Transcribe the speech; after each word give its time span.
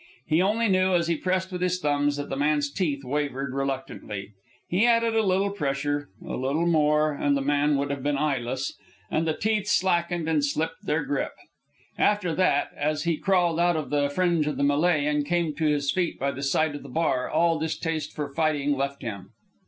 He 0.25 0.41
only 0.41 0.67
knew, 0.67 0.95
as 0.95 1.07
he 1.07 1.15
pressed 1.15 1.51
with 1.51 1.61
his 1.61 1.79
thumbs, 1.79 2.15
that 2.17 2.27
the 2.29 2.35
man's 2.35 2.71
teeth 2.71 3.03
wavered 3.03 3.53
reluctantly. 3.53 4.31
He 4.67 4.83
added 4.87 5.13
a 5.15 5.21
little 5.21 5.51
pressure 5.51 6.09
(a 6.25 6.35
little 6.35 6.65
more, 6.65 7.11
and 7.11 7.37
the 7.37 7.41
man 7.41 7.75
would 7.77 7.91
have 7.91 8.01
been 8.01 8.17
eyeless), 8.17 8.73
and 9.11 9.27
the 9.27 9.35
teeth 9.37 9.67
slackened 9.67 10.27
and 10.27 10.43
slipped 10.43 10.87
their 10.87 11.03
grip. 11.03 11.33
After 11.99 12.33
that, 12.33 12.71
as 12.75 13.03
he 13.03 13.17
crawled 13.17 13.59
out 13.59 13.75
of 13.77 13.91
the 13.91 14.09
fringe 14.09 14.47
of 14.47 14.57
the 14.57 14.63
melee 14.63 15.05
and 15.05 15.23
came 15.23 15.53
to 15.57 15.65
his 15.67 15.91
feet 15.91 16.17
by 16.17 16.31
the 16.31 16.41
side 16.41 16.73
of 16.73 16.81
the 16.81 16.89
bar, 16.89 17.29
all 17.29 17.59
distaste 17.59 18.11
for 18.15 18.33
fighting 18.33 18.73
left 18.75 19.03
him. 19.03 19.33